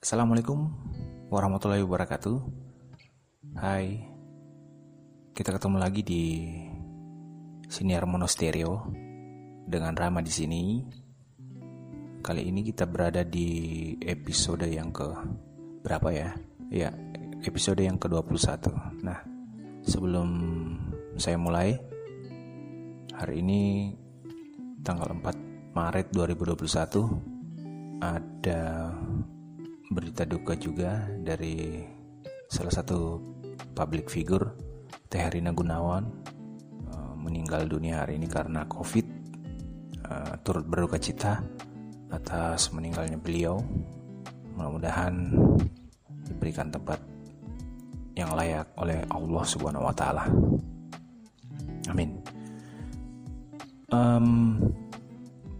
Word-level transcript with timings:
Assalamualaikum 0.00 0.72
warahmatullahi 1.28 1.84
wabarakatuh. 1.84 2.40
Hai, 3.52 4.00
kita 5.36 5.60
ketemu 5.60 5.76
lagi 5.76 6.00
di 6.00 6.24
Siniar 7.68 8.08
Monostereo 8.08 8.88
dengan 9.68 9.92
Rama 9.92 10.24
di 10.24 10.32
sini. 10.32 10.80
Kali 12.24 12.48
ini 12.48 12.64
kita 12.64 12.88
berada 12.88 13.20
di 13.28 13.92
episode 14.00 14.64
yang 14.72 14.88
ke 14.88 15.04
berapa 15.84 16.08
ya? 16.16 16.32
Ya, 16.72 16.96
episode 17.44 17.84
yang 17.84 18.00
ke-21. 18.00 18.72
Nah, 19.04 19.20
sebelum 19.84 20.28
saya 21.20 21.36
mulai 21.36 21.76
hari 23.12 23.44
ini 23.44 23.92
tanggal 24.80 25.12
4 25.12 25.76
Maret 25.76 26.08
2021 26.16 28.00
ada 28.00 28.96
berita 29.90 30.22
duka 30.22 30.54
juga 30.54 31.02
dari 31.18 31.82
salah 32.46 32.70
satu 32.70 33.18
public 33.74 34.06
figure 34.06 34.54
Teh 35.10 35.18
Herina 35.18 35.50
Gunawan 35.50 36.06
uh, 36.94 37.14
meninggal 37.18 37.66
dunia 37.66 38.06
hari 38.06 38.14
ini 38.14 38.30
karena 38.30 38.62
COVID 38.70 39.06
uh, 40.06 40.32
turut 40.46 40.62
berduka 40.62 40.94
cita 41.02 41.42
atas 42.14 42.70
meninggalnya 42.70 43.18
beliau 43.18 43.58
mudah-mudahan 44.54 45.34
diberikan 46.30 46.70
tempat 46.70 47.02
yang 48.14 48.30
layak 48.38 48.70
oleh 48.78 49.02
Allah 49.10 49.44
Subhanahu 49.46 49.90
wa 49.90 49.94
taala. 49.94 50.28
Amin. 51.90 52.22
Um, 53.90 54.58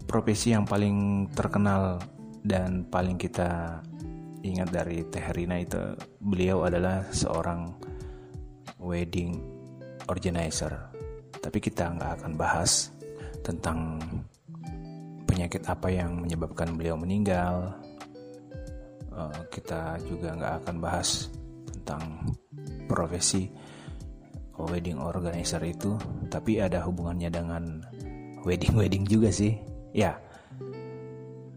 profesi 0.07 0.55
yang 0.55 0.63
paling 0.63 1.27
terkenal 1.35 1.99
dan 2.47 2.87
paling 2.87 3.19
kita 3.19 3.81
ingat 4.41 4.69
dari 4.73 5.05
Teh 5.05 5.27
Rina 5.33 5.61
itu 5.61 5.79
beliau 6.17 6.65
adalah 6.65 7.05
seorang 7.13 7.69
wedding 8.81 9.37
organizer. 10.09 10.73
Tapi 11.41 11.57
kita 11.61 11.93
nggak 11.93 12.11
akan 12.21 12.33
bahas 12.37 12.93
tentang 13.41 13.97
penyakit 15.25 15.65
apa 15.65 15.89
yang 15.89 16.21
menyebabkan 16.21 16.73
beliau 16.77 16.97
meninggal. 16.97 17.73
Uh, 19.11 19.41
kita 19.51 19.99
juga 20.07 20.33
nggak 20.37 20.53
akan 20.65 20.75
bahas 20.81 21.29
tentang 21.69 22.33
profesi 22.89 23.49
wedding 24.57 25.01
organizer 25.01 25.61
itu. 25.65 25.97
Tapi 26.29 26.61
ada 26.61 26.85
hubungannya 26.85 27.29
dengan 27.29 27.81
wedding 28.45 28.77
wedding 28.77 29.05
juga 29.05 29.29
sih. 29.33 29.57
Ya 29.91 30.17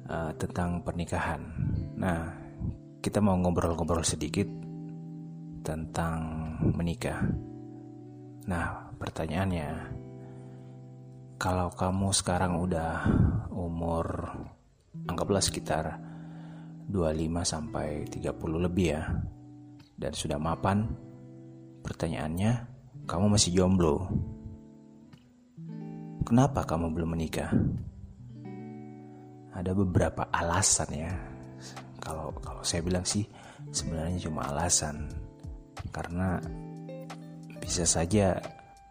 uh, 0.09 0.33
tentang 0.37 0.81
pernikahan. 0.85 1.41
Nah 1.97 2.44
kita 3.05 3.21
mau 3.21 3.37
ngobrol-ngobrol 3.37 4.01
sedikit 4.01 4.49
tentang 5.61 6.21
menikah 6.73 7.21
nah 8.49 8.89
pertanyaannya 8.97 9.69
kalau 11.37 11.69
kamu 11.77 12.09
sekarang 12.17 12.57
udah 12.65 13.05
umur 13.53 14.33
anggaplah 15.05 15.45
sekitar 15.45 16.01
25 16.89 17.45
sampai 17.45 18.09
30 18.09 18.65
lebih 18.65 18.97
ya 18.97 19.05
dan 20.01 20.17
sudah 20.17 20.41
mapan 20.41 20.89
pertanyaannya 21.85 22.53
kamu 23.05 23.37
masih 23.37 23.53
jomblo 23.53 24.09
Kenapa 26.25 26.65
kamu 26.65 26.97
belum 26.97 27.21
menikah? 27.21 27.53
Ada 29.53 29.77
beberapa 29.77 30.25
alasan 30.33 30.89
ya. 30.97 31.34
Kalau 32.05 32.37
kalau 32.45 32.61
saya 32.61 32.85
bilang 32.85 33.03
sih 33.03 33.25
sebenarnya 33.73 34.29
cuma 34.29 34.45
alasan. 34.53 35.09
Karena 35.89 36.37
bisa 37.59 37.89
saja 37.89 38.37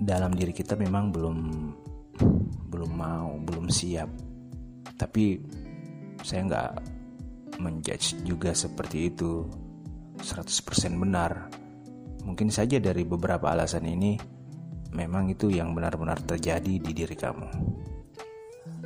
dalam 0.01 0.33
diri 0.33 0.51
kita 0.51 0.73
memang 0.73 1.13
belum 1.13 1.39
belum 2.73 2.91
mau, 2.97 3.37
belum 3.37 3.69
siap. 3.69 4.09
Tapi 4.97 5.37
saya 6.25 6.41
nggak 6.49 6.71
menjudge 7.61 8.25
juga 8.25 8.51
seperti 8.57 9.13
itu 9.13 9.45
100% 10.17 10.97
benar. 10.97 11.53
Mungkin 12.23 12.49
saja 12.49 12.79
dari 12.79 13.03
beberapa 13.03 13.51
alasan 13.51 13.85
ini 13.85 14.15
memang 14.95 15.29
itu 15.29 15.51
yang 15.51 15.75
benar-benar 15.75 16.23
terjadi 16.23 16.79
di 16.79 16.91
diri 16.95 17.13
kamu. 17.13 17.49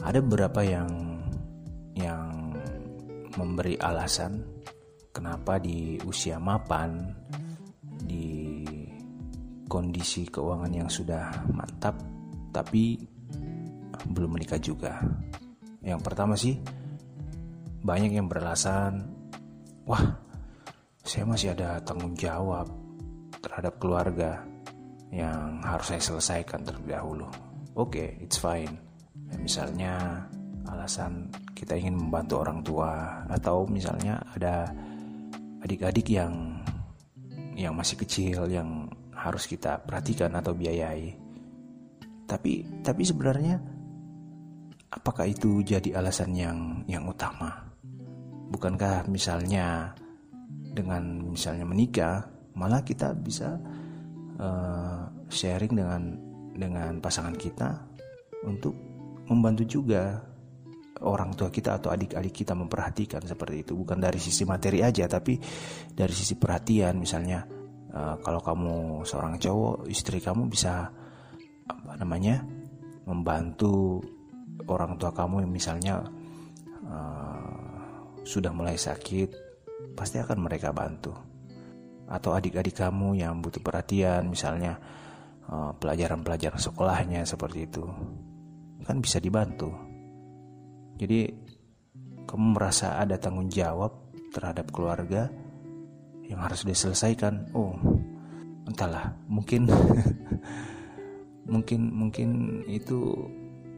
Ada 0.01 0.19
beberapa 0.23 0.65
yang 0.65 1.06
memberi 3.37 3.77
alasan 3.77 4.41
kenapa 5.13 5.61
di 5.61 6.01
usia 6.03 6.41
mapan 6.41 7.13
di 8.01 8.65
kondisi 9.69 10.25
keuangan 10.27 10.73
yang 10.73 10.89
sudah 10.89 11.45
mantap 11.53 11.97
tapi 12.53 12.97
belum 14.09 14.37
menikah 14.37 14.61
juga. 14.61 14.97
Yang 15.83 16.01
pertama 16.01 16.33
sih 16.33 16.57
banyak 17.83 18.17
yang 18.17 18.27
beralasan, 18.27 19.05
wah 19.85 20.17
saya 21.05 21.23
masih 21.23 21.55
ada 21.55 21.79
tanggung 21.85 22.17
jawab 22.17 22.67
terhadap 23.39 23.79
keluarga 23.79 24.43
yang 25.13 25.63
harus 25.63 25.95
saya 25.95 26.01
selesaikan 26.03 26.67
terlebih 26.67 26.99
dahulu. 26.99 27.29
Oke, 27.77 27.93
okay, 27.93 28.09
it's 28.19 28.41
fine. 28.41 28.75
Ya, 29.31 29.35
misalnya 29.39 29.93
alasan 30.67 31.31
kita 31.57 31.73
ingin 31.73 31.97
membantu 31.97 32.37
orang 32.37 32.61
tua 32.61 33.25
atau 33.33 33.65
misalnya 33.65 34.21
ada 34.37 34.69
adik-adik 35.65 36.13
yang 36.13 36.61
yang 37.57 37.73
masih 37.73 37.97
kecil 37.97 38.45
yang 38.45 38.85
harus 39.17 39.49
kita 39.49 39.81
perhatikan 39.81 40.29
atau 40.37 40.53
biayai. 40.53 41.17
Tapi 42.29 42.85
tapi 42.85 43.01
sebenarnya 43.01 43.57
apakah 44.93 45.25
itu 45.25 45.65
jadi 45.65 45.97
alasan 45.97 46.37
yang 46.37 46.85
yang 46.85 47.09
utama? 47.09 47.65
Bukankah 48.53 49.09
misalnya 49.09 49.97
dengan 50.77 51.33
misalnya 51.33 51.65
menikah 51.65 52.29
malah 52.53 52.85
kita 52.85 53.17
bisa 53.17 53.57
uh, 54.37 55.09
sharing 55.33 55.73
dengan 55.73 56.01
dengan 56.53 57.01
pasangan 57.01 57.33
kita 57.33 57.81
untuk 58.45 58.77
membantu 59.25 59.65
juga 59.65 60.21
orang 61.03 61.33
tua 61.37 61.53
kita 61.53 61.77
atau 61.77 61.93
adik-adik 61.93 62.33
kita 62.43 62.57
memperhatikan 62.57 63.21
seperti 63.21 63.67
itu. 63.67 63.73
Bukan 63.77 64.01
dari 64.01 64.17
sisi 64.17 64.47
materi 64.47 64.81
aja 64.81 65.05
tapi 65.05 65.37
dari 65.93 66.13
sisi 66.13 66.37
perhatian. 66.39 66.97
Misalnya 66.97 67.45
uh, 67.93 68.15
kalau 68.21 68.41
kamu 68.41 69.05
seorang 69.05 69.37
cowok 69.37 69.85
istri 69.91 70.17
kamu 70.23 70.49
bisa 70.49 70.89
apa 71.67 71.93
namanya 71.99 72.41
membantu 73.05 74.01
orang 74.67 74.95
tua 74.99 75.11
kamu 75.13 75.45
yang 75.45 75.53
misalnya 75.53 75.95
uh, 76.87 77.77
sudah 78.23 78.51
mulai 78.51 78.75
sakit 78.75 79.29
pasti 79.93 80.17
akan 80.17 80.41
mereka 80.41 80.73
bantu. 80.73 81.13
Atau 82.07 82.31
adik-adik 82.31 82.79
kamu 82.79 83.19
yang 83.19 83.43
butuh 83.43 83.59
perhatian 83.59 84.31
misalnya 84.31 84.79
eh, 85.43 85.71
pelajaran-pelajaran 85.75 86.55
sekolahnya 86.55 87.27
seperti 87.27 87.67
itu 87.67 87.83
kan 88.87 89.03
bisa 89.03 89.19
dibantu 89.19 89.86
jadi 90.97 91.31
kamu 92.27 92.59
merasa 92.59 92.99
ada 92.99 93.15
tanggung 93.15 93.47
jawab 93.47 93.93
terhadap 94.35 94.73
keluarga 94.73 95.31
yang 96.27 96.43
harus 96.43 96.67
diselesaikan? 96.67 97.53
Oh 97.55 97.77
entahlah. 98.67 99.15
Mungkin 99.31 99.71
mungkin 101.53 101.81
mungkin 101.95 102.29
itu 102.67 103.15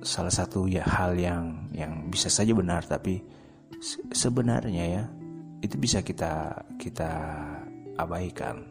salah 0.01 0.33
satu 0.33 0.65
ya 0.65 0.81
hal 0.81 1.13
yang 1.19 1.69
yang 1.75 2.09
bisa 2.09 2.27
saja 2.27 2.51
benar. 2.57 2.81
Tapi 2.87 3.21
sebenarnya 4.09 4.85
ya 4.89 5.03
itu 5.61 5.75
bisa 5.77 6.01
kita 6.01 6.65
kita 6.81 7.11
abaikan, 7.99 8.65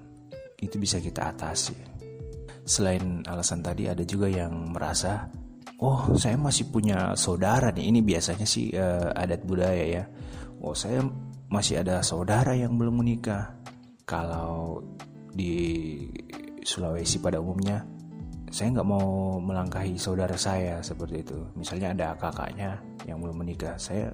itu 0.59 0.77
bisa 0.81 0.99
kita 0.99 1.31
atasi. 1.31 1.77
Selain 2.69 3.25
alasan 3.25 3.65
tadi 3.65 3.89
ada 3.89 4.05
juga 4.05 4.29
yang 4.29 4.53
merasa, 4.73 5.29
oh 5.79 6.15
saya 6.19 6.37
masih 6.39 6.71
punya 6.71 7.15
saudara 7.15 7.71
nih. 7.71 7.91
Ini 7.91 8.01
biasanya 8.03 8.47
sih 8.47 8.75
uh, 8.75 9.15
adat 9.15 9.43
budaya 9.47 9.85
ya. 9.85 10.05
Oh 10.63 10.75
saya 10.75 11.03
masih 11.49 11.83
ada 11.83 12.03
saudara 12.03 12.55
yang 12.55 12.75
belum 12.75 13.03
menikah. 13.03 13.55
Kalau 14.09 14.81
di 15.33 16.05
Sulawesi 16.65 17.21
pada 17.21 17.41
umumnya, 17.41 17.85
saya 18.49 18.73
nggak 18.73 18.89
mau 18.89 19.37
melangkahi 19.41 20.01
saudara 20.01 20.35
saya 20.37 20.81
seperti 20.81 21.25
itu. 21.25 21.39
Misalnya 21.57 21.93
ada 21.93 22.09
kakaknya 22.17 22.81
yang 23.05 23.21
belum 23.21 23.45
menikah, 23.45 23.77
saya 23.77 24.13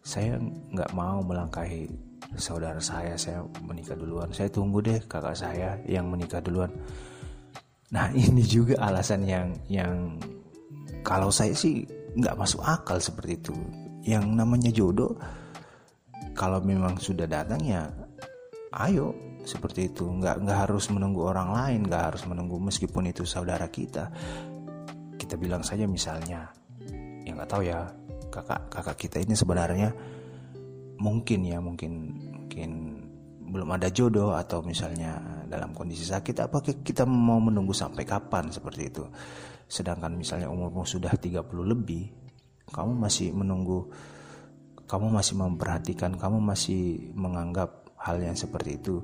saya 0.00 0.40
nggak 0.72 0.92
mau 0.96 1.20
melangkahi 1.20 2.10
saudara 2.38 2.78
saya 2.78 3.18
saya 3.18 3.42
menikah 3.64 3.98
duluan 3.98 4.30
saya 4.30 4.46
tunggu 4.48 4.78
deh 4.80 5.00
kakak 5.04 5.34
saya 5.36 5.76
yang 5.84 6.08
menikah 6.08 6.38
duluan 6.38 6.70
nah 7.90 8.08
ini 8.16 8.44
juga 8.44 8.78
alasan 8.80 9.26
yang 9.26 9.48
yang 9.66 10.16
kalau 11.00 11.32
saya 11.32 11.52
sih 11.56 11.84
nggak 12.16 12.36
masuk 12.36 12.60
akal 12.64 12.98
seperti 12.98 13.40
itu. 13.40 13.54
Yang 14.04 14.24
namanya 14.32 14.70
jodoh 14.72 15.12
kalau 16.32 16.62
memang 16.64 16.96
sudah 16.96 17.28
datang 17.28 17.60
ya 17.64 17.88
ayo 18.86 19.12
seperti 19.44 19.92
itu. 19.92 20.08
Nggak 20.08 20.44
nggak 20.44 20.58
harus 20.68 20.88
menunggu 20.92 21.26
orang 21.26 21.52
lain 21.52 21.80
nggak 21.86 22.14
harus 22.14 22.22
menunggu 22.24 22.56
meskipun 22.60 23.10
itu 23.10 23.22
saudara 23.28 23.68
kita. 23.68 24.08
Kita 25.20 25.36
bilang 25.36 25.62
saja 25.62 25.84
misalnya 25.84 26.48
yang 27.24 27.36
nggak 27.38 27.50
tahu 27.50 27.62
ya 27.68 27.86
kakak 28.30 28.60
kakak 28.70 28.96
kita 28.96 29.16
ini 29.20 29.34
sebenarnya 29.34 29.90
mungkin 31.00 31.40
ya 31.44 31.58
mungkin 31.58 31.92
mungkin 32.30 32.70
belum 33.50 33.68
ada 33.74 33.90
jodoh 33.90 34.38
atau 34.38 34.62
misalnya 34.62 35.18
dalam 35.50 35.74
kondisi 35.74 36.06
sakit 36.06 36.46
apa 36.46 36.62
kita 36.62 37.02
mau 37.02 37.42
menunggu 37.42 37.74
sampai 37.74 38.06
kapan 38.06 38.54
seperti 38.54 38.82
itu 38.86 39.04
sedangkan 39.70 40.18
misalnya 40.18 40.50
umurmu 40.50 40.82
sudah 40.82 41.14
30 41.14 41.46
lebih 41.62 42.10
kamu 42.74 42.92
masih 42.98 43.30
menunggu 43.30 43.86
kamu 44.90 45.06
masih 45.14 45.38
memperhatikan 45.38 46.18
kamu 46.18 46.42
masih 46.42 47.14
menganggap 47.14 47.86
hal 47.94 48.18
yang 48.18 48.34
seperti 48.34 48.82
itu 48.82 48.98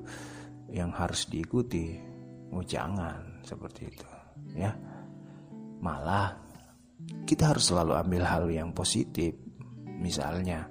yang 0.67 0.91
harus 0.91 1.31
diikuti 1.31 1.95
oh 2.51 2.63
jangan 2.63 3.39
seperti 3.47 3.87
itu 3.87 4.07
ya. 4.55 4.71
Malah 5.83 6.33
kita 7.27 7.53
harus 7.53 7.69
selalu 7.69 7.93
ambil 7.97 8.23
hal 8.25 8.45
yang 8.49 8.69
positif. 8.71 9.35
Misalnya 9.97 10.65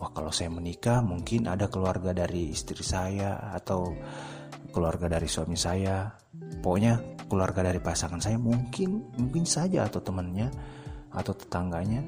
wah 0.00 0.10
kalau 0.10 0.32
saya 0.32 0.50
menikah 0.50 1.04
mungkin 1.04 1.46
ada 1.48 1.68
keluarga 1.68 2.12
dari 2.12 2.50
istri 2.50 2.80
saya 2.84 3.52
atau 3.54 3.92
keluarga 4.72 5.06
dari 5.06 5.28
suami 5.28 5.56
saya. 5.56 6.10
Pokoknya 6.34 7.13
keluarga 7.26 7.64
dari 7.64 7.80
pasangan 7.80 8.20
saya 8.20 8.36
mungkin 8.36 9.14
mungkin 9.16 9.44
saja 9.48 9.88
atau 9.88 10.00
temannya 10.04 10.48
atau 11.14 11.32
tetangganya 11.32 12.02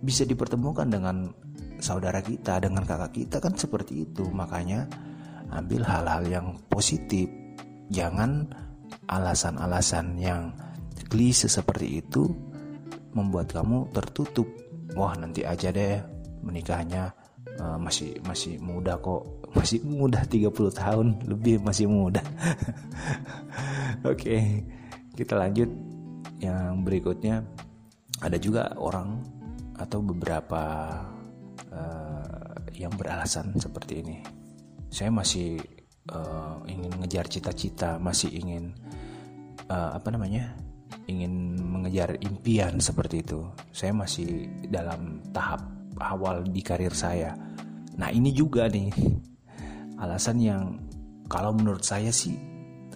bisa 0.00 0.24
dipertemukan 0.24 0.88
dengan 0.88 1.32
saudara 1.80 2.20
kita 2.20 2.60
dengan 2.60 2.84
kakak 2.84 3.12
kita 3.16 3.36
kan 3.40 3.56
seperti 3.56 4.08
itu. 4.08 4.28
Makanya 4.28 4.88
ambil 5.52 5.82
hal-hal 5.84 6.22
yang 6.28 6.46
positif. 6.68 7.28
Jangan 7.90 8.46
alasan-alasan 9.10 10.14
yang 10.20 10.54
klise 11.10 11.50
seperti 11.50 12.00
itu 12.00 12.30
membuat 13.16 13.50
kamu 13.50 13.90
tertutup. 13.90 14.46
Wah 14.94 15.16
nanti 15.18 15.42
aja 15.42 15.74
deh 15.74 15.98
menikahnya 16.40 17.10
uh, 17.58 17.76
masih 17.76 18.16
masih 18.22 18.62
muda 18.62 18.96
kok 19.02 19.39
masih 19.52 19.82
muda 19.82 20.22
30 20.22 20.50
tahun 20.70 21.06
lebih 21.26 21.62
masih 21.62 21.90
muda. 21.90 22.22
Oke 24.10 24.64
kita 25.14 25.36
lanjut. 25.36 25.68
Yang 26.40 26.72
berikutnya 26.88 27.44
ada 28.24 28.40
juga 28.40 28.72
orang 28.80 29.20
atau 29.76 30.00
beberapa 30.00 30.64
uh, 31.68 32.56
yang 32.72 32.92
beralasan 32.96 33.52
seperti 33.60 34.00
ini. 34.00 34.16
Saya 34.88 35.12
masih 35.12 35.60
uh, 36.08 36.64
ingin 36.64 36.96
ngejar 37.04 37.28
cita-cita 37.28 38.00
masih 38.00 38.32
ingin 38.32 38.72
uh, 39.68 40.00
apa 40.00 40.08
namanya 40.08 40.56
ingin 41.04 41.60
mengejar 41.60 42.16
impian 42.24 42.80
seperti 42.80 43.20
itu. 43.20 43.44
Saya 43.76 43.92
masih 43.92 44.48
dalam 44.72 45.20
tahap 45.36 45.60
awal 46.00 46.48
di 46.48 46.64
karir 46.64 46.96
saya. 46.96 47.36
Nah 48.00 48.08
ini 48.08 48.32
juga 48.32 48.64
nih 48.64 48.88
alasan 50.00 50.40
yang 50.40 50.62
kalau 51.30 51.54
menurut 51.54 51.84
saya 51.84 52.10
sih 52.10 52.34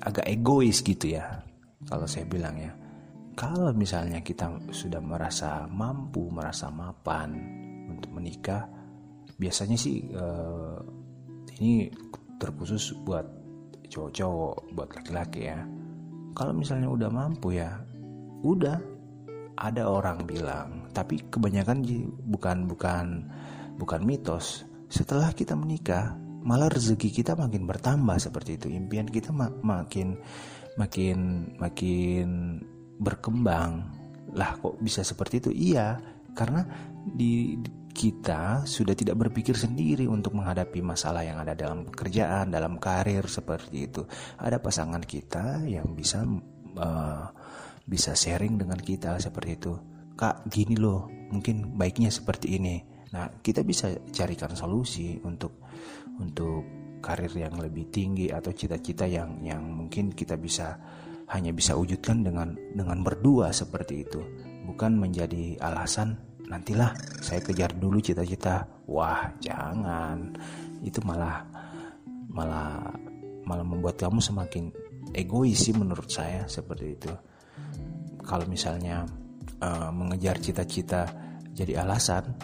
agak 0.02 0.26
egois 0.26 0.82
gitu 0.82 1.14
ya. 1.14 1.44
Kalau 1.84 2.08
saya 2.08 2.24
bilang 2.24 2.56
ya, 2.56 2.72
kalau 3.36 3.70
misalnya 3.76 4.24
kita 4.24 4.48
sudah 4.72 5.04
merasa 5.04 5.68
mampu, 5.68 6.32
merasa 6.32 6.72
mapan 6.72 7.36
untuk 7.92 8.08
menikah, 8.16 8.64
biasanya 9.36 9.76
sih 9.76 10.08
uh, 10.16 10.80
ini 11.60 11.92
terkhusus 12.40 12.96
buat 13.04 13.28
cowok-cowok, 13.92 14.56
buat 14.72 14.88
laki-laki 14.96 15.52
ya. 15.52 15.60
Kalau 16.34 16.56
misalnya 16.56 16.88
udah 16.90 17.10
mampu 17.12 17.54
ya, 17.54 17.78
udah 18.42 18.80
ada 19.54 19.86
orang 19.86 20.26
bilang, 20.26 20.90
tapi 20.90 21.22
kebanyakan 21.30 21.84
bukan 22.26 22.66
bukan 22.66 23.06
bukan 23.78 24.00
mitos. 24.02 24.66
Setelah 24.90 25.30
kita 25.30 25.54
menikah, 25.54 26.16
malah 26.44 26.68
rezeki 26.68 27.08
kita 27.10 27.32
makin 27.34 27.64
bertambah 27.64 28.20
seperti 28.20 28.60
itu. 28.60 28.68
Impian 28.70 29.08
kita 29.08 29.32
mak 29.32 29.64
makin 29.64 30.20
makin 30.76 31.50
makin 31.56 32.60
berkembang. 33.00 33.88
Lah 34.36 34.60
kok 34.60 34.76
bisa 34.78 35.00
seperti 35.00 35.40
itu? 35.40 35.50
Iya, 35.50 35.98
karena 36.36 36.68
di 37.04 37.56
kita 37.94 38.66
sudah 38.66 38.92
tidak 38.92 39.14
berpikir 39.16 39.54
sendiri 39.54 40.04
untuk 40.10 40.34
menghadapi 40.34 40.82
masalah 40.82 41.22
yang 41.22 41.38
ada 41.38 41.54
dalam 41.54 41.86
pekerjaan, 41.86 42.50
dalam 42.50 42.76
karir 42.82 43.24
seperti 43.24 43.86
itu. 43.88 44.02
Ada 44.36 44.58
pasangan 44.58 45.00
kita 45.00 45.62
yang 45.64 45.94
bisa 45.94 46.26
uh, 46.76 47.26
bisa 47.86 48.12
sharing 48.12 48.58
dengan 48.58 48.76
kita 48.82 49.16
seperti 49.22 49.50
itu. 49.56 49.74
Kak, 50.18 50.46
gini 50.50 50.74
loh, 50.74 51.06
mungkin 51.30 51.78
baiknya 51.78 52.10
seperti 52.10 52.58
ini. 52.58 52.82
Nah, 53.14 53.30
kita 53.38 53.62
bisa 53.62 53.94
carikan 54.10 54.58
solusi 54.58 55.22
untuk 55.22 55.63
untuk 56.20 56.64
karir 57.04 57.32
yang 57.36 57.60
lebih 57.60 57.92
tinggi 57.92 58.32
atau 58.32 58.50
cita-cita 58.50 59.04
yang 59.04 59.44
yang 59.44 59.60
mungkin 59.60 60.12
kita 60.16 60.40
bisa 60.40 60.80
hanya 61.28 61.52
bisa 61.52 61.76
wujudkan 61.76 62.24
dengan 62.24 62.56
dengan 62.72 63.04
berdua 63.04 63.52
seperti 63.52 64.04
itu. 64.04 64.20
Bukan 64.64 64.96
menjadi 64.96 65.60
alasan 65.60 66.16
nantilah 66.48 66.96
saya 67.20 67.40
kejar 67.44 67.76
dulu 67.76 68.00
cita-cita. 68.00 68.64
Wah, 68.88 69.32
jangan. 69.40 70.36
Itu 70.84 71.00
malah 71.04 71.44
malah 72.28 72.92
malah 73.44 73.64
membuat 73.64 74.00
kamu 74.00 74.18
semakin 74.18 74.72
egois 75.14 75.68
sih 75.68 75.76
menurut 75.76 76.10
saya 76.10 76.48
seperti 76.50 76.86
itu 76.98 77.12
kalau 78.24 78.48
misalnya 78.48 79.04
uh, 79.60 79.92
mengejar 79.94 80.40
cita-cita 80.40 81.06
jadi 81.54 81.84
alasan 81.84 82.34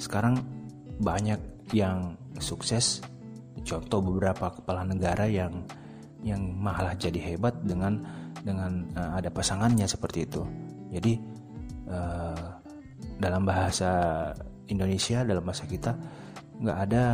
sekarang 0.00 0.40
banyak 1.02 1.36
yang 1.74 2.14
sukses 2.38 3.02
contoh 3.66 3.98
beberapa 4.04 4.52
kepala 4.54 4.86
negara 4.86 5.26
yang 5.26 5.66
yang 6.22 6.42
malah 6.54 6.94
jadi 6.94 7.34
hebat 7.34 7.54
dengan 7.62 8.02
dengan 8.42 8.86
uh, 8.94 9.18
ada 9.18 9.30
pasangannya 9.30 9.86
seperti 9.88 10.26
itu 10.26 10.42
jadi 10.94 11.12
uh, 11.90 12.46
dalam 13.18 13.42
bahasa 13.42 13.90
Indonesia 14.70 15.26
dalam 15.26 15.42
bahasa 15.42 15.66
kita 15.66 15.94
nggak 16.62 16.78
ada 16.90 17.04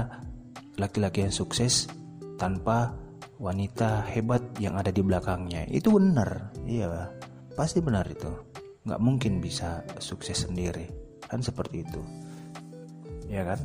laki-laki 0.77 1.25
yang 1.25 1.35
sukses 1.35 1.89
tanpa 2.37 2.93
wanita 3.41 4.07
hebat 4.13 4.43
yang 4.61 4.77
ada 4.77 4.93
di 4.93 5.03
belakangnya 5.03 5.67
itu 5.73 5.89
benar 5.93 6.53
iya 6.69 7.11
Pasti 7.53 7.85
benar 7.85 8.09
itu. 8.09 8.33
Nggak 8.89 9.01
mungkin 9.01 9.33
bisa 9.45 9.85
sukses 10.01 10.49
sendiri. 10.49 10.89
Kan 11.29 11.45
seperti 11.45 11.85
itu. 11.85 12.01
Ya 13.29 13.45
kan? 13.45 13.61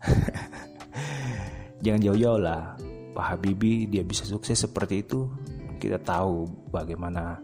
Jangan 1.84 2.00
jauh-jauh 2.00 2.40
lah. 2.40 2.76
Pak 3.10 3.26
Habibie 3.36 3.90
dia 3.90 4.04
bisa 4.06 4.24
sukses 4.24 4.56
seperti 4.56 5.02
itu. 5.04 5.28
Kita 5.80 5.96
tahu 6.00 6.46
bagaimana 6.68 7.40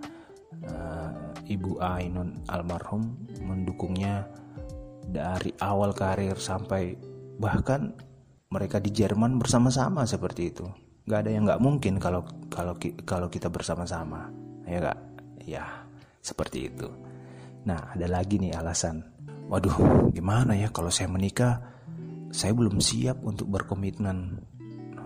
uh, 0.69 1.11
Ibu 1.47 1.81
Ainun 1.81 2.45
almarhum 2.49 3.17
mendukungnya 3.43 4.29
dari 5.07 5.55
awal 5.63 5.95
karir 5.95 6.37
sampai 6.37 6.99
bahkan 7.39 7.95
mereka 8.51 8.79
di 8.83 8.91
Jerman 8.91 9.39
bersama-sama 9.39 10.07
seperti 10.07 10.43
itu. 10.51 10.67
Gak 11.07 11.27
ada 11.27 11.31
yang 11.31 11.47
nggak 11.47 11.63
mungkin 11.63 12.03
kalau 12.03 12.27
kalau 12.51 12.75
kalau 13.07 13.31
kita 13.31 13.47
bersama-sama, 13.47 14.27
ya 14.67 14.83
kak 14.83 14.99
ya 15.47 15.65
seperti 16.19 16.67
itu. 16.67 16.91
Nah, 17.67 17.95
ada 17.95 18.07
lagi 18.11 18.39
nih 18.43 18.55
alasan. 18.55 19.03
Waduh, 19.47 20.11
gimana 20.11 20.59
ya 20.59 20.71
kalau 20.75 20.91
saya 20.91 21.07
menikah, 21.07 21.76
saya 22.31 22.53
belum 22.53 22.79
siap 22.83 23.23
untuk 23.23 23.51
berkomitmen. 23.51 24.43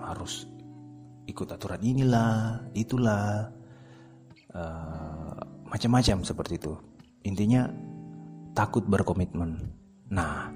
Harus 0.00 0.48
ikut 1.28 1.46
aturan 1.46 1.80
inilah, 1.80 2.66
itulah, 2.74 3.46
uh, 4.54 5.38
macam-macam 5.70 6.26
seperti 6.26 6.58
itu. 6.58 6.74
Intinya 7.26 7.70
takut 8.56 8.82
berkomitmen. 8.86 9.56
Nah, 10.10 10.50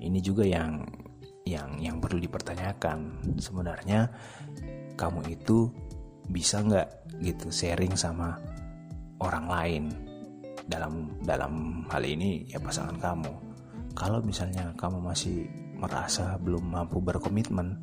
ini 0.00 0.18
juga 0.24 0.48
yang 0.48 0.80
yang 1.44 1.76
yang 1.76 2.00
perlu 2.00 2.16
dipertanyakan. 2.20 3.20
Sebenarnya 3.36 4.08
kamu 4.96 5.20
itu 5.28 5.68
bisa 6.32 6.64
nggak 6.64 7.20
gitu 7.20 7.52
sharing 7.52 7.92
sama 7.92 8.40
orang 9.20 9.46
lain 9.46 9.84
dalam 10.64 11.12
dalam 11.20 11.84
hal 11.92 12.00
ini 12.00 12.48
ya 12.48 12.56
pasangan 12.56 12.96
kamu. 12.96 13.32
Kalau 13.94 14.24
misalnya 14.24 14.72
kamu 14.74 14.98
masih 15.04 15.46
merasa 15.84 16.40
belum 16.40 16.72
mampu 16.72 17.04
berkomitmen, 17.04 17.76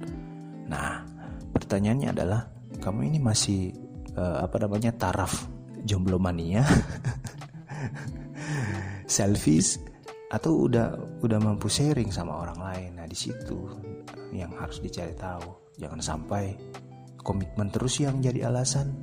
nah 0.66 1.06
pertanyaannya 1.54 2.10
adalah 2.10 2.42
kamu 2.82 3.14
ini 3.14 3.20
masih 3.22 3.70
uh, 4.18 4.42
apa 4.42 4.66
namanya 4.66 4.90
taraf 4.98 5.46
jomblo 5.86 6.18
mania, 6.18 6.66
selfies? 9.16 9.78
Atau 10.32 10.72
udah 10.72 10.96
udah 11.20 11.40
mampu 11.44 11.68
sharing 11.68 12.08
sama 12.08 12.40
orang 12.48 12.60
lain. 12.60 12.90
Nah 12.96 13.06
di 13.06 13.18
situ 13.18 13.68
yang 14.32 14.56
harus 14.56 14.80
dicari 14.80 15.12
tahu. 15.12 15.76
Jangan 15.76 16.00
sampai 16.00 16.56
komitmen 17.20 17.68
terus 17.68 18.00
yang 18.00 18.24
jadi 18.24 18.48
alasan. 18.48 18.96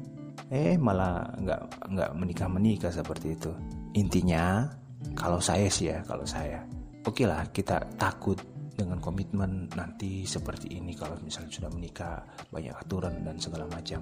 Eh 0.49 0.81
malah 0.81 1.29
nggak 1.37 1.61
nggak 1.93 2.11
menikah 2.17 2.49
menikah 2.49 2.93
seperti 2.93 3.37
itu. 3.37 3.53
Intinya 4.01 4.73
kalau 5.13 5.37
saya 5.37 5.69
sih 5.69 5.93
ya 5.93 6.01
kalau 6.09 6.25
saya. 6.25 6.65
Oke 7.05 7.25
okay 7.25 7.27
lah 7.29 7.45
kita 7.53 7.77
takut 8.01 8.41
dengan 8.79 9.03
komitmen 9.03 9.67
nanti 9.75 10.23
seperti 10.23 10.79
ini 10.79 10.95
kalau 10.95 11.19
misalnya 11.19 11.51
sudah 11.51 11.71
menikah 11.75 12.23
banyak 12.55 12.71
aturan 12.79 13.27
dan 13.27 13.35
segala 13.43 13.67
macam. 13.67 13.99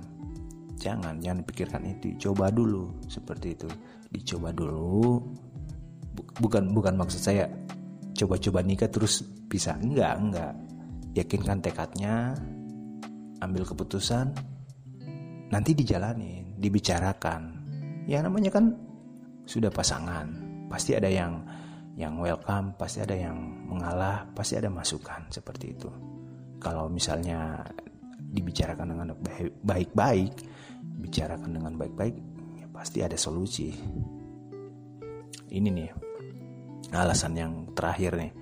Jangan 0.76 1.16
jangan 1.24 1.40
pikirkan 1.48 1.82
itu. 1.88 2.28
Coba 2.28 2.52
dulu 2.52 2.92
seperti 3.08 3.56
itu. 3.56 3.68
Dicoba 4.12 4.52
dulu. 4.52 5.24
Bukan 6.36 6.76
bukan 6.76 6.94
maksud 7.00 7.24
saya 7.24 7.48
coba-coba 8.12 8.60
nikah 8.60 8.92
terus 8.92 9.24
bisa. 9.48 9.80
Enggak 9.80 10.20
enggak. 10.20 10.52
Yakinkan 11.16 11.64
tekadnya 11.64 12.36
ambil 13.40 13.64
keputusan 13.64 14.36
nanti 15.48 15.72
dijalani 15.72 16.52
dibicarakan. 16.60 17.64
Ya 18.04 18.20
namanya 18.20 18.52
kan 18.52 18.76
sudah 19.48 19.72
pasangan. 19.72 20.28
Pasti 20.68 20.92
ada 20.92 21.08
yang 21.08 21.40
yang 21.96 22.20
welcome 22.20 22.76
pasti 22.76 23.00
ada 23.00 23.16
yang 23.16 23.40
mengalah 23.72 24.28
pasti 24.36 24.60
ada 24.60 24.68
masukan 24.68 25.32
seperti 25.32 25.72
itu. 25.72 25.88
Kalau 26.60 26.92
misalnya 26.92 27.64
dibicarakan 28.20 28.92
dengan 28.92 29.08
baik-baik 29.64 30.32
bicarakan 31.00 31.56
dengan 31.56 31.72
baik-baik 31.80 32.16
ya 32.60 32.66
pasti 32.68 33.00
ada 33.00 33.16
solusi. 33.16 33.72
Ini 35.48 35.68
nih 35.72 35.88
alasan 36.92 37.32
yang 37.32 37.52
terakhir 37.72 38.12
nih. 38.20 38.32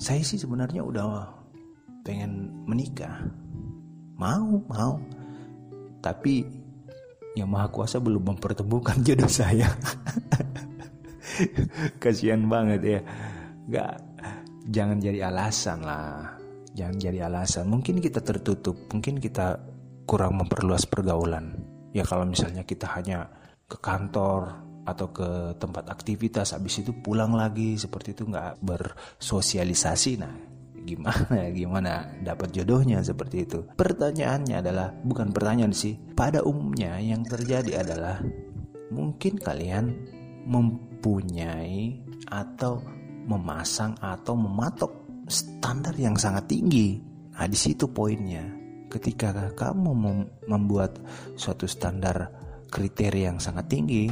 Saya 0.00 0.24
sih 0.24 0.40
sebenarnya 0.40 0.80
udah 0.80 1.28
pengen 2.00 2.64
menikah. 2.64 3.28
Mau 4.16 4.64
mau. 4.72 4.96
Tapi 6.00 6.48
yang 7.36 7.52
maha 7.52 7.68
kuasa 7.68 8.00
belum 8.00 8.34
mempertemukan 8.34 8.96
jodoh 9.06 9.28
saya 9.28 9.68
kasihan 12.02 12.46
banget 12.46 12.80
ya. 12.82 13.00
Nggak 13.68 13.92
jangan 14.68 14.98
jadi 14.98 15.18
alasan 15.28 15.78
lah. 15.84 16.36
Jangan 16.74 16.96
jadi 16.96 17.18
alasan. 17.26 17.64
Mungkin 17.66 17.98
kita 17.98 18.20
tertutup 18.22 18.76
mungkin 18.92 19.18
kita 19.18 19.58
kurang 20.08 20.40
memperluas 20.40 20.88
pergaulan. 20.88 21.58
Ya 21.92 22.04
kalau 22.04 22.28
misalnya 22.28 22.62
kita 22.64 22.88
hanya 22.96 23.28
ke 23.68 23.76
kantor 23.80 24.68
atau 24.88 25.12
ke 25.12 25.52
tempat 25.60 25.92
aktivitas 25.92 26.56
habis 26.56 26.80
itu 26.80 26.96
pulang 26.96 27.36
lagi 27.36 27.76
seperti 27.76 28.16
itu 28.16 28.24
nggak 28.24 28.64
bersosialisasi 28.64 30.16
nah 30.16 30.32
gimana 30.88 31.52
gimana 31.60 31.92
dapat 32.24 32.48
jodohnya 32.56 33.04
seperti 33.04 33.44
itu? 33.44 33.60
Pertanyaannya 33.76 34.56
adalah 34.64 34.88
bukan 35.04 35.28
pertanyaan 35.36 35.76
sih 35.76 36.00
pada 36.16 36.40
umumnya 36.40 36.96
yang 36.96 37.20
terjadi 37.28 37.84
adalah 37.84 38.24
mungkin 38.88 39.36
kalian 39.36 39.92
mempunyai 40.48 42.00
atau 42.32 42.80
memasang 43.28 43.92
atau 44.00 44.32
mematok 44.32 44.92
standar 45.28 45.92
yang 46.00 46.16
sangat 46.16 46.48
tinggi 46.48 46.96
nah 47.36 47.46
di 47.46 47.54
situ 47.54 47.86
poinnya 47.92 48.42
ketika 48.88 49.52
kamu 49.52 49.92
membuat 50.48 50.98
suatu 51.36 51.68
standar 51.68 52.32
kriteria 52.72 53.30
yang 53.30 53.38
sangat 53.38 53.68
tinggi 53.68 54.08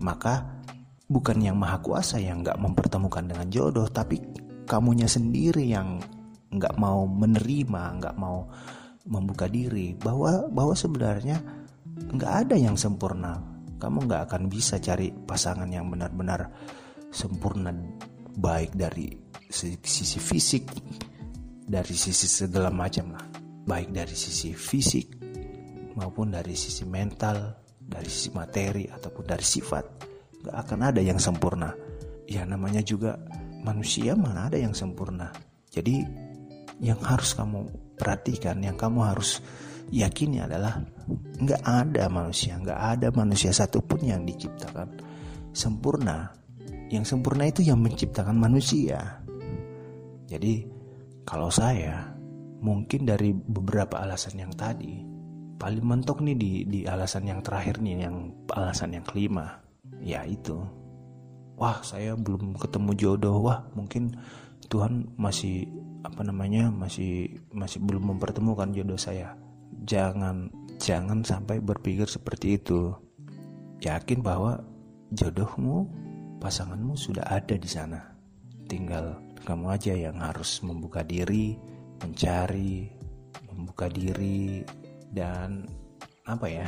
maka 0.00 0.54
bukan 1.08 1.38
yang 1.40 1.56
maha 1.60 1.78
kuasa 1.84 2.16
yang 2.18 2.40
nggak 2.40 2.58
mempertemukan 2.58 3.24
dengan 3.24 3.46
jodoh, 3.52 3.88
tapi 3.88 4.20
kamunya 4.64 5.08
sendiri 5.08 5.68
yang 5.68 6.00
nggak 6.50 6.74
mau 6.80 7.04
menerima, 7.04 7.82
nggak 8.00 8.16
mau 8.16 8.48
membuka 9.04 9.44
diri 9.44 9.92
bahwa 10.00 10.48
bahwa 10.48 10.72
sebenarnya 10.72 11.38
nggak 11.94 12.32
ada 12.46 12.56
yang 12.56 12.76
sempurna. 12.76 13.53
Kamu 13.78 14.06
nggak 14.06 14.22
akan 14.30 14.42
bisa 14.48 14.80
cari 14.80 15.10
pasangan 15.12 15.68
yang 15.68 15.90
benar-benar 15.90 16.48
sempurna 17.10 17.70
baik 18.34 18.74
dari 18.74 19.10
sisi 19.50 20.18
fisik, 20.18 20.66
dari 21.62 21.94
sisi 21.94 22.26
segala 22.26 22.74
macam 22.74 23.14
lah, 23.14 23.24
baik 23.64 23.94
dari 23.94 24.16
sisi 24.16 24.50
fisik 24.50 25.14
maupun 25.94 26.34
dari 26.34 26.58
sisi 26.58 26.82
mental, 26.82 27.54
dari 27.78 28.10
sisi 28.10 28.34
materi 28.34 28.90
ataupun 28.90 29.24
dari 29.24 29.46
sifat. 29.46 29.84
Gak 30.44 30.56
akan 30.66 30.80
ada 30.90 31.00
yang 31.00 31.22
sempurna. 31.22 31.70
Ya 32.26 32.42
namanya 32.48 32.80
juga 32.80 33.20
manusia 33.62 34.16
mana 34.18 34.50
ada 34.50 34.58
yang 34.58 34.74
sempurna. 34.74 35.30
Jadi 35.70 36.04
yang 36.82 36.98
harus 37.00 37.32
kamu 37.32 37.70
perhatikan 37.94 38.58
yang 38.58 38.74
kamu 38.74 39.06
harus 39.06 39.38
yakini 39.92 40.40
adalah 40.40 40.80
nggak 41.34 41.62
ada 41.64 42.08
manusia 42.08 42.56
nggak 42.56 42.80
ada 42.96 43.08
manusia 43.12 43.50
satupun 43.52 44.00
yang 44.04 44.22
diciptakan. 44.24 44.88
Sempurna. 45.54 46.32
Yang 46.90 47.16
sempurna 47.16 47.48
itu 47.48 47.64
yang 47.64 47.80
menciptakan 47.80 48.36
manusia. 48.36 49.22
Jadi 50.28 50.64
kalau 51.24 51.48
saya 51.52 52.14
mungkin 52.64 53.04
dari 53.04 53.32
beberapa 53.34 54.00
alasan 54.00 54.40
yang 54.40 54.52
tadi 54.56 55.04
paling 55.60 55.84
mentok 55.84 56.24
nih 56.24 56.36
di 56.36 56.52
di 56.64 56.80
alasan 56.88 57.28
yang 57.28 57.40
terakhir 57.44 57.80
nih 57.80 58.08
yang 58.08 58.32
alasan 58.50 58.96
yang 58.96 59.04
kelima 59.04 59.60
ya 60.00 60.24
itu. 60.24 60.58
Wah 61.54 61.78
saya 61.86 62.18
belum 62.18 62.58
ketemu 62.58 62.90
jodoh. 62.98 63.46
Wah 63.46 63.62
mungkin 63.78 64.16
Tuhan 64.66 65.12
masih 65.14 65.68
apa 66.04 66.20
namanya 66.24 66.68
masih 66.68 67.40
masih 67.54 67.80
belum 67.80 68.16
mempertemukan 68.16 68.74
jodoh 68.74 68.98
saya 68.98 69.43
jangan 69.84 70.48
jangan 70.78 71.24
sampai 71.24 71.60
berpikir 71.60 72.08
seperti 72.08 72.60
itu. 72.60 72.92
Yakin 73.84 74.24
bahwa 74.24 74.60
jodohmu 75.12 75.86
pasanganmu 76.40 76.96
sudah 76.96 77.24
ada 77.28 77.54
di 77.56 77.68
sana. 77.68 78.00
Tinggal 78.64 79.20
kamu 79.44 79.76
aja 79.76 79.92
yang 79.92 80.16
harus 80.20 80.64
membuka 80.64 81.04
diri 81.04 81.56
mencari 82.04 82.90
membuka 83.52 83.86
diri 83.88 84.66
dan 85.14 85.64
apa 86.26 86.46
ya? 86.48 86.66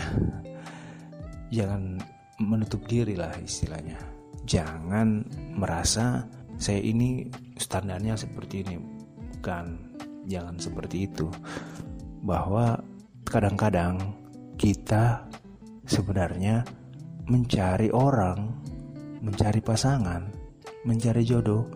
Jangan 1.56 1.98
menutup 2.40 2.84
diri 2.86 3.16
lah 3.16 3.32
istilahnya. 3.40 3.98
Jangan 4.46 5.26
merasa 5.56 6.22
saya 6.56 6.80
ini 6.80 7.26
standarnya 7.58 8.14
seperti 8.16 8.62
ini. 8.62 8.76
Bukan 9.36 9.64
jangan 10.26 10.56
seperti 10.58 11.08
itu. 11.10 11.26
Bahwa 12.22 12.75
kadang-kadang 13.26 14.00
kita 14.56 15.26
sebenarnya 15.85 16.64
mencari 17.26 17.90
orang 17.90 18.49
mencari 19.21 19.61
pasangan 19.61 20.23
mencari 20.87 21.26
jodoh 21.26 21.66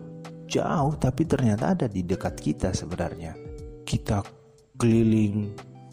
jauh 0.47 0.95
tapi 0.95 1.27
ternyata 1.27 1.75
ada 1.75 1.87
di 1.91 2.07
dekat 2.07 2.39
kita 2.39 2.71
sebenarnya 2.71 3.35
kita 3.83 4.23
keliling 4.79 5.51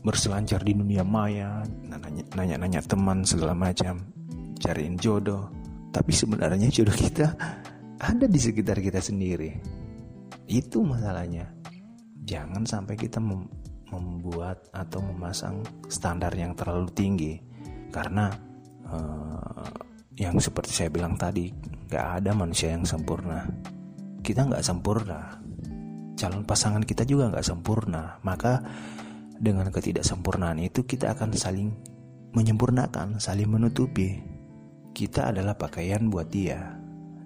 berselancar 0.09 0.63
di 0.63 0.73
dunia 0.73 1.03
maya, 1.05 1.61
nanya-nanya 2.33 2.81
teman 2.87 3.27
segala 3.27 3.53
macam, 3.53 4.01
cariin 4.57 4.97
jodoh. 4.97 5.51
Tapi 5.93 6.13
sebenarnya 6.15 6.73
jodoh 6.73 6.95
kita 6.95 7.35
ada 7.99 8.25
di 8.25 8.39
sekitar 8.39 8.79
kita 8.79 9.03
sendiri. 9.03 9.59
Itu 10.49 10.87
masalahnya. 10.87 11.53
Jangan 12.25 12.65
sampai 12.65 12.95
kita 12.97 13.21
membuat 13.91 14.69
atau 14.73 15.01
memasang 15.01 15.65
standar 15.89 16.33
yang 16.37 16.53
terlalu 16.53 16.89
tinggi. 16.93 17.35
Karena 17.89 18.29
uh, 18.89 19.71
yang 20.19 20.37
seperti 20.37 20.73
saya 20.73 20.91
bilang 20.93 21.17
tadi, 21.17 21.49
gak 21.89 22.23
ada 22.23 22.37
manusia 22.37 22.75
yang 22.75 22.85
sempurna. 22.85 23.47
Kita 24.21 24.45
gak 24.45 24.65
sempurna. 24.65 25.41
Calon 26.19 26.45
pasangan 26.45 26.83
kita 26.85 27.07
juga 27.09 27.33
gak 27.33 27.47
sempurna. 27.47 28.21
Maka 28.27 28.61
dengan 29.39 29.71
ketidaksempurnaan 29.71 30.59
itu 30.59 30.83
kita 30.85 31.15
akan 31.15 31.33
saling 31.33 31.71
menyempurnakan, 32.35 33.23
saling 33.23 33.49
menutupi. 33.49 34.21
Kita 34.93 35.31
adalah 35.31 35.55
pakaian 35.55 36.11
buat 36.11 36.27
dia 36.29 36.75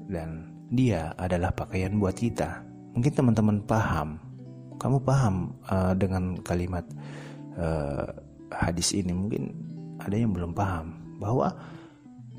dan 0.07 0.53
dia 0.69 1.17
adalah 1.17 1.53
pakaian 1.57 1.97
buat 1.97 2.13
kita. 2.13 2.65
Mungkin 2.93 3.13
teman-teman 3.17 3.65
paham, 3.65 4.21
kamu 4.83 4.99
paham 5.07 5.55
uh, 5.71 5.95
dengan 5.95 6.43
kalimat 6.43 6.83
uh, 7.55 8.11
hadis 8.51 8.91
ini. 8.99 9.15
Mungkin 9.15 9.55
ada 10.03 10.19
yang 10.19 10.35
belum 10.35 10.51
paham 10.51 10.99
bahwa 11.23 11.55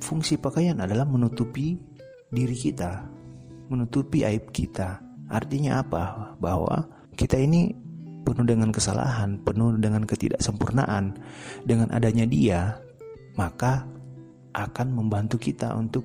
fungsi 0.03 0.35
pakaian 0.35 0.83
adalah 0.83 1.07
menutupi 1.07 1.79
diri 2.27 2.57
kita, 2.59 3.07
menutupi 3.71 4.27
aib 4.27 4.51
kita. 4.51 4.99
Artinya 5.31 5.79
apa? 5.79 6.35
Bahwa 6.35 6.83
kita 7.15 7.39
ini 7.39 7.71
penuh 8.27 8.43
dengan 8.43 8.75
kesalahan, 8.75 9.39
penuh 9.39 9.79
dengan 9.79 10.03
ketidaksempurnaan, 10.03 11.15
dengan 11.63 11.87
adanya 11.95 12.27
Dia, 12.27 12.75
maka 13.39 13.87
akan 14.51 14.87
membantu 14.91 15.39
kita 15.39 15.71
untuk 15.73 16.03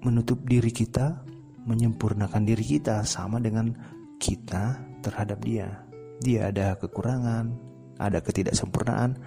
menutup 0.00 0.40
diri 0.48 0.72
kita, 0.72 1.20
menyempurnakan 1.68 2.42
diri 2.48 2.64
kita 2.64 3.04
sama 3.04 3.38
dengan 3.38 3.70
kita 4.18 4.87
terhadap 5.04 5.40
dia. 5.42 5.84
Dia 6.18 6.50
ada 6.50 6.74
kekurangan, 6.78 7.54
ada 7.98 8.18
ketidaksempurnaan, 8.22 9.18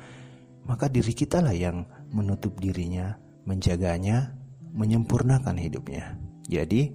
maka 0.67 0.87
diri 0.91 1.11
kita 1.15 1.39
lah 1.39 1.55
yang 1.55 1.87
menutup 2.11 2.59
dirinya, 2.59 3.15
menjaganya, 3.47 4.35
menyempurnakan 4.71 5.55
hidupnya. 5.57 6.15
Jadi, 6.47 6.91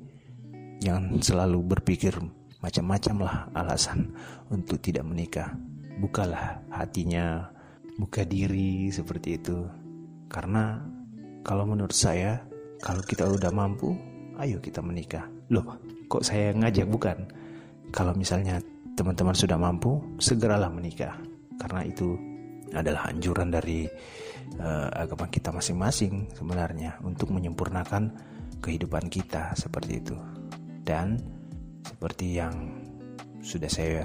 jangan 0.81 1.17
selalu 1.21 1.77
berpikir 1.77 2.17
macam-macam 2.61 3.17
lah 3.25 3.37
alasan 3.57 4.13
untuk 4.53 4.81
tidak 4.81 5.05
menikah. 5.05 5.57
Bukalah 5.97 6.61
hatinya, 6.69 7.49
buka 7.97 8.25
diri 8.29 8.93
seperti 8.93 9.41
itu. 9.41 9.65
Karena 10.29 10.85
kalau 11.41 11.65
menurut 11.65 11.97
saya, 11.97 12.45
kalau 12.85 13.01
kita 13.01 13.25
udah 13.25 13.49
mampu, 13.53 13.97
ayo 14.37 14.61
kita 14.61 14.85
menikah. 14.85 15.25
Loh, 15.49 15.81
kok 16.11 16.27
saya 16.27 16.53
ngajak 16.53 16.91
bukan? 16.91 17.19
Kalau 17.91 18.13
misalnya 18.15 18.61
teman-teman 18.97 19.37
sudah 19.37 19.61
mampu, 19.61 20.01
segeralah 20.17 20.73
menikah. 20.73 21.17
Karena 21.61 21.85
itu 21.85 22.17
adalah 22.75 23.09
anjuran 23.09 23.53
dari 23.53 23.87
uh, 24.59 24.89
agama 24.93 25.31
kita 25.31 25.55
masing-masing 25.55 26.27
sebenarnya 26.35 26.99
untuk 27.05 27.31
menyempurnakan 27.31 28.11
kehidupan 28.61 29.07
kita 29.13 29.55
seperti 29.55 30.03
itu. 30.03 30.17
Dan 30.83 31.21
seperti 31.87 32.39
yang 32.41 32.55
sudah 33.43 33.71
saya 33.71 34.03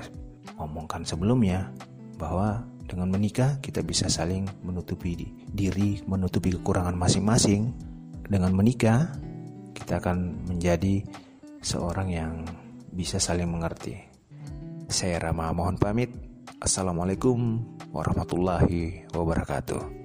omongkan 0.61 1.01
sebelumnya 1.01 1.73
bahwa 2.21 2.61
dengan 2.85 3.09
menikah 3.09 3.57
kita 3.63 3.81
bisa 3.81 4.11
saling 4.11 4.45
menutupi 4.61 5.15
diri, 5.49 6.03
menutupi 6.05 6.53
kekurangan 6.59 6.93
masing-masing. 6.93 7.71
Dengan 8.27 8.55
menikah 8.55 9.11
kita 9.75 9.99
akan 9.99 10.47
menjadi 10.47 11.03
seorang 11.59 12.09
yang 12.11 12.33
bisa 12.91 13.17
saling 13.17 13.47
mengerti. 13.47 13.95
Saya 14.91 15.31
Rama 15.31 15.55
mohon 15.55 15.79
pamit. 15.79 16.11
Assalamualaikum 16.59 17.63
warahmatullahi 17.95 19.07
wabarakatuh. 19.15 20.00